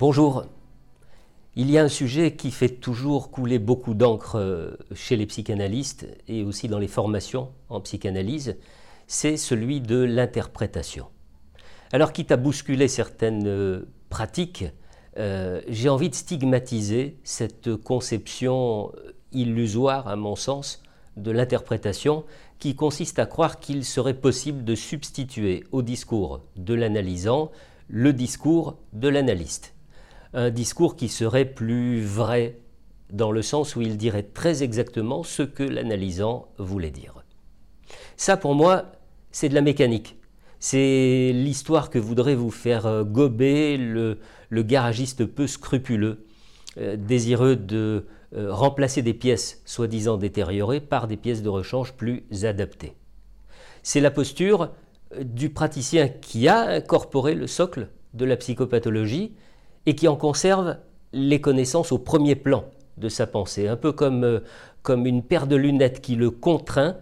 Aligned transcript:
Bonjour. 0.00 0.46
Il 1.54 1.70
y 1.70 1.78
a 1.78 1.84
un 1.84 1.88
sujet 1.88 2.34
qui 2.34 2.50
fait 2.50 2.68
toujours 2.68 3.30
couler 3.30 3.60
beaucoup 3.60 3.94
d'encre 3.94 4.40
euh, 4.40 4.76
chez 4.92 5.14
les 5.14 5.24
psychanalystes 5.24 6.08
et 6.26 6.42
aussi 6.42 6.66
dans 6.66 6.80
les 6.80 6.88
formations 6.88 7.52
en 7.68 7.80
psychanalyse, 7.80 8.56
c'est 9.06 9.36
celui 9.36 9.80
de 9.80 9.98
l'interprétation. 9.98 11.06
Alors 11.92 12.12
quitte 12.12 12.32
à 12.32 12.36
bousculer 12.36 12.88
certaines 12.88 13.46
euh, 13.46 13.84
pratiques, 14.10 14.64
euh, 15.16 15.60
j'ai 15.68 15.88
envie 15.88 16.10
de 16.10 16.16
stigmatiser 16.16 17.16
cette 17.22 17.76
conception 17.76 18.90
illusoire, 19.30 20.08
à 20.08 20.16
mon 20.16 20.34
sens, 20.34 20.82
de 21.16 21.30
l'interprétation 21.30 22.24
qui 22.58 22.74
consiste 22.74 23.20
à 23.20 23.26
croire 23.26 23.60
qu'il 23.60 23.84
serait 23.84 24.14
possible 24.14 24.64
de 24.64 24.74
substituer 24.74 25.62
au 25.70 25.82
discours 25.82 26.40
de 26.56 26.74
l'analysant 26.74 27.52
le 27.88 28.12
discours 28.12 28.78
de 28.92 29.06
l'analyste 29.06 29.73
un 30.34 30.50
discours 30.50 30.96
qui 30.96 31.08
serait 31.08 31.44
plus 31.44 32.02
vrai, 32.02 32.58
dans 33.10 33.30
le 33.30 33.42
sens 33.42 33.76
où 33.76 33.80
il 33.80 33.96
dirait 33.96 34.24
très 34.24 34.62
exactement 34.62 35.22
ce 35.22 35.42
que 35.42 35.62
l'analysant 35.62 36.48
voulait 36.58 36.90
dire. 36.90 37.24
Ça, 38.16 38.36
pour 38.36 38.54
moi, 38.54 38.92
c'est 39.30 39.48
de 39.48 39.54
la 39.54 39.60
mécanique. 39.60 40.16
C'est 40.58 41.32
l'histoire 41.32 41.90
que 41.90 41.98
voudrait 41.98 42.34
vous 42.34 42.50
faire 42.50 42.86
euh, 42.86 43.04
gober 43.04 43.76
le, 43.76 44.18
garagiste 44.50 45.26
peu 45.26 45.46
scrupuleux, 45.46 46.24
euh, 46.78 46.96
désireux 46.96 47.56
de 47.56 48.06
euh, 48.34 48.52
remplacer 48.52 49.02
des 49.02 49.14
pièces 49.14 49.62
soi-disant 49.66 50.16
détériorées 50.16 50.80
par 50.80 51.06
des 51.06 51.16
pièces 51.16 51.42
de 51.42 51.48
rechange 51.48 51.92
plus 51.92 52.24
adaptées. 52.44 52.94
C'est 53.82 54.00
la 54.00 54.10
posture 54.10 54.70
du 55.20 55.50
praticien 55.50 56.08
qui 56.08 56.48
a 56.48 56.60
incorporé 56.62 57.34
le 57.34 57.46
socle 57.46 57.88
de 58.14 58.24
la 58.24 58.36
psychopathologie 58.36 59.34
et 59.86 59.94
qui 59.94 60.08
en 60.08 60.16
conserve 60.16 60.76
les 61.12 61.40
connaissances 61.40 61.92
au 61.92 61.98
premier 61.98 62.34
plan 62.34 62.64
de 62.96 63.08
sa 63.08 63.26
pensée, 63.26 63.68
un 63.68 63.76
peu 63.76 63.92
comme, 63.92 64.24
euh, 64.24 64.40
comme 64.82 65.06
une 65.06 65.22
paire 65.22 65.46
de 65.46 65.56
lunettes 65.56 66.00
qui 66.00 66.16
le 66.16 66.30
contraint 66.30 66.96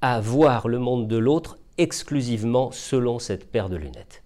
à 0.00 0.20
voir 0.20 0.68
le 0.68 0.78
monde 0.78 1.08
de 1.08 1.16
l'autre 1.16 1.58
exclusivement 1.78 2.70
selon 2.70 3.18
cette 3.18 3.50
paire 3.50 3.68
de 3.68 3.76
lunettes. 3.76 4.22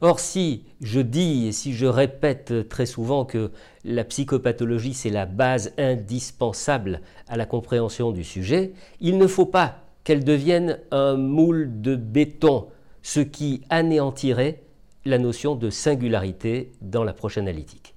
Or, 0.00 0.20
si 0.20 0.64
je 0.80 1.00
dis 1.00 1.46
et 1.46 1.52
si 1.52 1.72
je 1.72 1.86
répète 1.86 2.68
très 2.68 2.86
souvent 2.86 3.24
que 3.24 3.50
la 3.84 4.04
psychopathologie 4.04 4.94
c'est 4.94 5.10
la 5.10 5.26
base 5.26 5.72
indispensable 5.78 7.00
à 7.28 7.36
la 7.36 7.46
compréhension 7.46 8.12
du 8.12 8.24
sujet, 8.24 8.72
il 9.00 9.18
ne 9.18 9.26
faut 9.26 9.46
pas 9.46 9.78
qu'elle 10.04 10.24
devienne 10.24 10.78
un 10.90 11.16
moule 11.16 11.80
de 11.80 11.96
béton, 11.96 12.68
ce 13.02 13.20
qui 13.20 13.62
anéantirait 13.70 14.62
la 15.04 15.18
notion 15.18 15.54
de 15.54 15.70
singularité 15.70 16.72
dans 16.80 17.04
l'approche 17.04 17.38
analytique. 17.38 17.94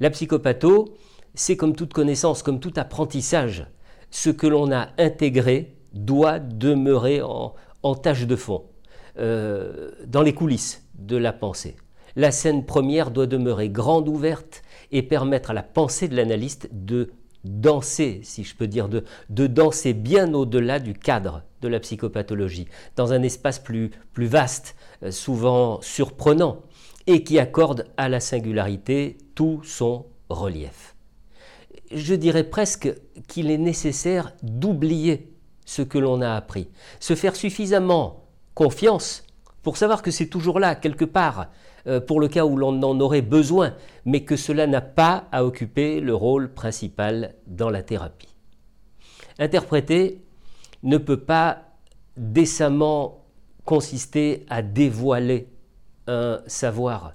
La 0.00 0.10
psychopatho, 0.10 0.94
c'est 1.34 1.56
comme 1.56 1.76
toute 1.76 1.92
connaissance, 1.92 2.42
comme 2.42 2.60
tout 2.60 2.72
apprentissage, 2.76 3.66
ce 4.10 4.30
que 4.30 4.46
l'on 4.46 4.72
a 4.72 4.88
intégré 4.98 5.76
doit 5.92 6.38
demeurer 6.38 7.20
en, 7.22 7.54
tâche 7.94 8.26
de 8.26 8.36
fond, 8.36 8.64
euh, 9.18 9.90
dans 10.06 10.22
les 10.22 10.34
coulisses 10.34 10.86
de 10.94 11.16
la 11.16 11.32
pensée. 11.32 11.76
La 12.16 12.30
scène 12.30 12.66
première 12.66 13.10
doit 13.10 13.26
demeurer 13.26 13.68
grande 13.68 14.08
ouverte 14.08 14.62
et 14.90 15.02
permettre 15.02 15.50
à 15.50 15.54
la 15.54 15.62
pensée 15.62 16.08
de 16.08 16.16
l'analyste 16.16 16.68
de 16.72 17.12
danser, 17.44 18.20
si 18.22 18.44
je 18.44 18.54
peux 18.54 18.66
dire, 18.66 18.88
de, 18.88 19.04
de 19.28 19.46
danser 19.46 19.92
bien 19.92 20.34
au-delà 20.34 20.78
du 20.78 20.94
cadre 20.94 21.42
de 21.62 21.68
la 21.68 21.80
psychopathologie, 21.80 22.68
dans 22.96 23.12
un 23.12 23.22
espace 23.22 23.58
plus, 23.58 23.90
plus 24.12 24.26
vaste, 24.26 24.76
euh, 25.02 25.10
souvent 25.10 25.80
surprenant, 25.82 26.62
et 27.06 27.24
qui 27.24 27.38
accorde 27.38 27.86
à 27.96 28.08
la 28.08 28.20
singularité 28.20 29.18
tout 29.34 29.60
son 29.64 30.06
relief. 30.28 30.94
Je 31.92 32.14
dirais 32.14 32.44
presque 32.44 32.92
qu'il 33.26 33.50
est 33.50 33.58
nécessaire 33.58 34.32
d'oublier 34.42 35.32
ce 35.64 35.82
que 35.82 35.98
l'on 35.98 36.20
a 36.20 36.34
appris, 36.34 36.68
se 37.00 37.14
faire 37.14 37.36
suffisamment 37.36 38.24
confiance 38.54 39.24
pour 39.62 39.76
savoir 39.76 40.02
que 40.02 40.10
c'est 40.10 40.26
toujours 40.26 40.58
là, 40.58 40.74
quelque 40.74 41.04
part, 41.04 41.48
euh, 41.86 42.00
pour 42.00 42.20
le 42.20 42.28
cas 42.28 42.44
où 42.44 42.56
l'on 42.56 42.82
en 42.82 43.00
aurait 43.00 43.22
besoin, 43.22 43.74
mais 44.04 44.24
que 44.24 44.36
cela 44.36 44.66
n'a 44.66 44.80
pas 44.80 45.24
à 45.32 45.44
occuper 45.44 46.00
le 46.00 46.14
rôle 46.14 46.52
principal 46.52 47.34
dans 47.46 47.70
la 47.70 47.82
thérapie. 47.82 48.34
Interpréter 49.38 50.22
ne 50.82 50.98
peut 50.98 51.20
pas 51.20 51.62
décemment 52.16 53.24
consister 53.64 54.44
à 54.48 54.62
dévoiler 54.62 55.48
un 56.06 56.40
savoir, 56.46 57.14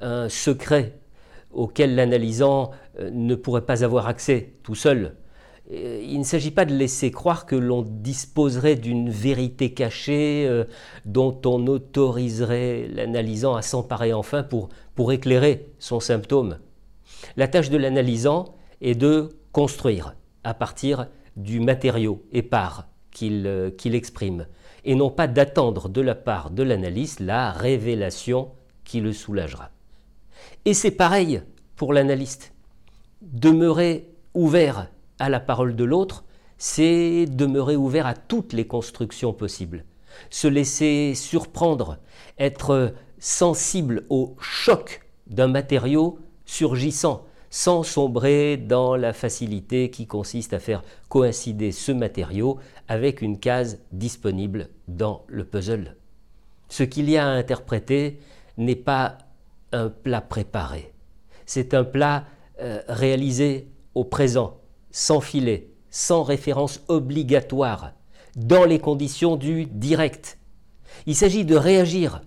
un 0.00 0.28
secret 0.28 0.98
auquel 1.52 1.94
l'analysant 1.94 2.72
euh, 2.98 3.10
ne 3.12 3.34
pourrait 3.34 3.64
pas 3.64 3.82
avoir 3.82 4.06
accès 4.06 4.54
tout 4.62 4.74
seul, 4.74 5.16
il 5.70 6.18
ne 6.18 6.24
s'agit 6.24 6.52
pas 6.52 6.64
de 6.64 6.74
laisser 6.74 7.10
croire 7.10 7.44
que 7.44 7.56
l'on 7.56 7.82
disposerait 7.82 8.76
d'une 8.76 9.10
vérité 9.10 9.74
cachée 9.74 10.46
euh, 10.46 10.64
dont 11.04 11.40
on 11.44 11.66
autoriserait 11.66 12.88
l'analysant 12.88 13.56
à 13.56 13.62
s'emparer 13.62 14.12
enfin 14.12 14.42
pour, 14.44 14.68
pour 14.94 15.12
éclairer 15.12 15.66
son 15.78 15.98
symptôme. 15.98 16.58
La 17.36 17.48
tâche 17.48 17.70
de 17.70 17.76
l'analysant 17.76 18.56
est 18.80 18.94
de 18.94 19.30
construire 19.52 20.14
à 20.44 20.54
partir 20.54 21.08
du 21.36 21.58
matériau 21.58 22.22
épars 22.32 22.88
qu'il 23.10 23.46
euh, 23.46 23.70
qu'il 23.70 23.94
exprime, 23.94 24.46
et 24.84 24.94
non 24.94 25.10
pas 25.10 25.26
d'attendre 25.26 25.88
de 25.88 26.00
la 26.00 26.14
part 26.14 26.50
de 26.50 26.62
l'analyste 26.62 27.20
la 27.20 27.50
révélation 27.50 28.52
qui 28.84 29.00
le 29.00 29.12
soulagera. 29.12 29.70
Et 30.64 30.74
c'est 30.74 30.92
pareil 30.92 31.42
pour 31.74 31.92
l'analyste. 31.92 32.52
Demeurer 33.20 34.08
ouvert 34.34 34.88
à 35.18 35.28
la 35.28 35.40
parole 35.40 35.76
de 35.76 35.84
l'autre, 35.84 36.24
c'est 36.58 37.26
demeurer 37.26 37.76
ouvert 37.76 38.06
à 38.06 38.14
toutes 38.14 38.52
les 38.52 38.66
constructions 38.66 39.32
possibles, 39.32 39.84
se 40.30 40.48
laisser 40.48 41.14
surprendre, 41.14 41.98
être 42.38 42.94
sensible 43.18 44.04
au 44.08 44.36
choc 44.40 45.02
d'un 45.26 45.48
matériau 45.48 46.18
surgissant, 46.44 47.24
sans 47.50 47.82
sombrer 47.82 48.56
dans 48.56 48.96
la 48.96 49.12
facilité 49.12 49.90
qui 49.90 50.06
consiste 50.06 50.52
à 50.52 50.58
faire 50.58 50.82
coïncider 51.08 51.72
ce 51.72 51.92
matériau 51.92 52.58
avec 52.88 53.22
une 53.22 53.38
case 53.38 53.80
disponible 53.92 54.68
dans 54.88 55.24
le 55.28 55.44
puzzle. 55.44 55.96
Ce 56.68 56.82
qu'il 56.82 57.08
y 57.08 57.16
a 57.16 57.26
à 57.26 57.30
interpréter 57.30 58.20
n'est 58.58 58.76
pas 58.76 59.18
un 59.72 59.88
plat 59.88 60.20
préparé, 60.20 60.92
c'est 61.44 61.74
un 61.74 61.84
plat 61.84 62.24
euh, 62.60 62.80
réalisé 62.88 63.68
au 63.94 64.04
présent, 64.04 64.58
sans 64.90 65.20
filet, 65.20 65.70
sans 65.90 66.22
référence 66.22 66.82
obligatoire, 66.88 67.92
dans 68.36 68.64
les 68.64 68.78
conditions 68.78 69.36
du 69.36 69.66
direct. 69.66 70.38
Il 71.06 71.14
s'agit 71.14 71.44
de 71.44 71.56
réagir, 71.56 72.22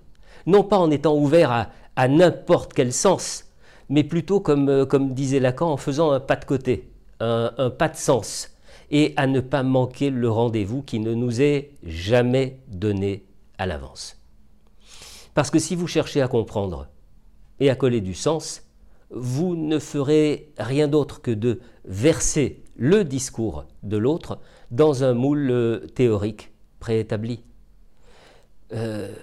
non 0.45 0.63
pas 0.63 0.77
en 0.77 0.91
étant 0.91 1.15
ouvert 1.15 1.69
à, 1.95 2.07
n'importe 2.07 2.73
quel 2.73 2.93
sens, 2.93 3.45
mais 3.89 4.03
plutôt 4.03 4.39
comme, 4.39 4.69
euh, 4.69 4.85
comme, 4.85 5.13
disait 5.13 5.39
Lacan 5.39 5.71
en 5.71 5.77
faisant 5.77 6.11
un 6.11 6.19
pas 6.19 6.37
de 6.37 6.45
côté, 6.45 6.89
un, 7.19 7.51
un 7.57 7.69
pas 7.69 7.89
de 7.89 7.97
sens, 7.97 8.55
et 8.89 9.13
à 9.17 9.27
ne 9.27 9.41
pas 9.41 9.63
manquer 9.63 10.09
le 10.09 10.29
rendez-vous 10.29 10.81
qui 10.81 10.99
ne 10.99 11.13
nous 11.13 11.41
est 11.41 11.71
jamais 11.83 12.59
donné 12.67 13.25
à 13.57 13.65
l'avance. 13.65 14.17
Parce 15.33 15.51
que 15.51 15.59
si 15.59 15.75
vous 15.75 15.87
cherchez 15.87 16.21
à 16.21 16.27
comprendre 16.27 16.87
et 17.59 17.69
à 17.69 17.75
coller 17.75 18.01
du 18.01 18.13
sens, 18.13 18.63
vous 19.11 19.56
ne 19.56 19.79
ferez 19.79 20.51
rien 20.57 20.88
d'autre 20.88 21.21
que 21.21 21.31
de 21.31 21.59
verser 21.85 22.63
le 22.75 23.03
discours 23.03 23.65
de 23.83 23.97
l'autre 23.97 24.39
dans 24.71 25.03
un 25.03 25.13
moule 25.13 25.50
euh, 25.51 25.79
théorique 25.95 26.51
préétabli. 26.79 27.44
Euh, 28.73 29.13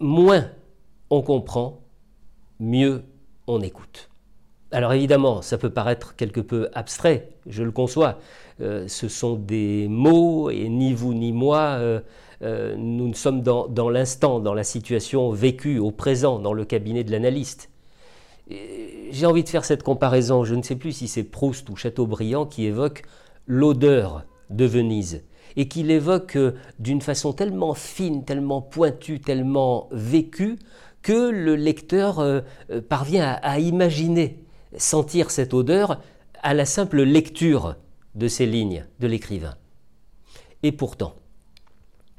moins 0.00 0.50
on 1.10 1.22
comprend, 1.22 1.80
mieux 2.58 3.02
on 3.46 3.60
écoute. 3.60 4.10
Alors 4.70 4.92
évidemment, 4.92 5.40
ça 5.40 5.56
peut 5.56 5.70
paraître 5.70 6.16
quelque 6.16 6.40
peu 6.40 6.68
abstrait, 6.74 7.30
je 7.46 7.62
le 7.62 7.70
conçois. 7.70 8.18
Euh, 8.60 8.88
ce 8.88 9.08
sont 9.08 9.36
des 9.36 9.88
mots 9.88 10.50
et 10.50 10.68
ni 10.68 10.92
vous 10.92 11.14
ni 11.14 11.32
moi, 11.32 11.80
nous 12.76 13.14
sommes 13.14 13.42
dans, 13.42 13.66
dans 13.66 13.90
l'instant, 13.90 14.40
dans 14.40 14.54
la 14.54 14.64
situation 14.64 15.30
vécue 15.30 15.78
au 15.78 15.90
présent, 15.90 16.38
dans 16.38 16.52
le 16.52 16.64
cabinet 16.64 17.04
de 17.04 17.10
l'analyste 17.10 17.70
j'ai 18.50 19.26
envie 19.26 19.44
de 19.44 19.48
faire 19.48 19.64
cette 19.64 19.82
comparaison. 19.82 20.44
Je 20.44 20.54
ne 20.54 20.62
sais 20.62 20.76
plus 20.76 20.92
si 20.92 21.08
c'est 21.08 21.24
Proust 21.24 21.68
ou 21.70 21.76
Chateaubriand 21.76 22.46
qui 22.46 22.64
évoque 22.66 23.02
l'odeur 23.46 24.24
de 24.50 24.64
Venise 24.64 25.22
et 25.56 25.68
qui 25.68 25.82
l'évoque 25.82 26.36
euh, 26.36 26.52
d'une 26.78 27.00
façon 27.00 27.32
tellement 27.32 27.74
fine, 27.74 28.24
tellement 28.24 28.62
pointue, 28.62 29.20
tellement 29.20 29.88
vécue 29.90 30.58
que 31.02 31.30
le 31.30 31.56
lecteur 31.56 32.18
euh, 32.18 32.40
euh, 32.70 32.80
parvient 32.80 33.38
à, 33.42 33.58
imaginer 33.58 34.44
sentir 34.76 35.30
cette 35.30 35.54
odeur 35.54 36.00
à 36.42 36.54
la 36.54 36.64
simple 36.64 37.02
lecture 37.02 37.76
de 38.14 38.28
ces 38.28 38.46
lignes 38.46 38.86
de 39.00 39.06
l'écrivain. 39.06 39.54
Et 40.62 40.72
pourtant, 40.72 41.14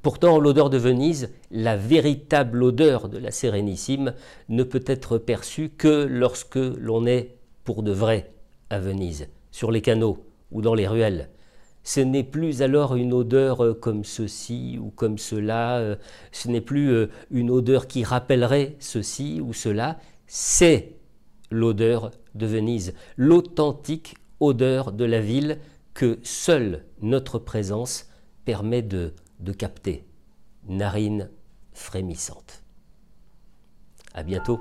Pourtant, 0.01 0.39
l'odeur 0.39 0.69
de 0.69 0.77
Venise, 0.77 1.29
la 1.51 1.75
véritable 1.75 2.63
odeur 2.63 3.09
de 3.09 3.17
la 3.17 3.31
Sérénissime, 3.31 4.13
ne 4.47 4.63
peut 4.63 4.83
être 4.85 5.17
perçue 5.17 5.69
que 5.69 6.05
lorsque 6.09 6.55
l'on 6.55 7.05
est 7.05 7.35
pour 7.65 7.83
de 7.83 7.91
vrai 7.91 8.31
à 8.69 8.79
Venise, 8.79 9.27
sur 9.51 9.71
les 9.71 9.81
canaux 9.81 10.25
ou 10.51 10.61
dans 10.61 10.73
les 10.73 10.87
ruelles. 10.87 11.29
Ce 11.83 11.99
n'est 11.99 12.23
plus 12.23 12.61
alors 12.61 12.95
une 12.95 13.13
odeur 13.13 13.63
euh, 13.63 13.73
comme 13.73 14.03
ceci 14.03 14.77
ou 14.81 14.89
comme 14.89 15.17
cela, 15.17 15.79
euh, 15.79 15.95
ce 16.31 16.47
n'est 16.47 16.61
plus 16.61 16.91
euh, 16.91 17.07
une 17.31 17.49
odeur 17.49 17.87
qui 17.87 18.03
rappellerait 18.03 18.75
ceci 18.79 19.41
ou 19.41 19.53
cela, 19.53 19.97
c'est 20.27 20.95
l'odeur 21.51 22.11
de 22.35 22.45
Venise, 22.45 22.93
l'authentique 23.17 24.15
odeur 24.39 24.91
de 24.91 25.05
la 25.05 25.19
ville 25.19 25.57
que 25.93 26.19
seule 26.23 26.85
notre 27.01 27.39
présence 27.39 28.09
permet 28.45 28.81
de, 28.81 29.13
de 29.39 29.53
capter. 29.53 30.05
Narine 30.67 31.29
frémissante. 31.73 32.63
À 34.13 34.23
bientôt. 34.23 34.59